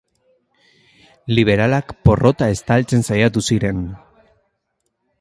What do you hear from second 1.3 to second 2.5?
Liberalak porrota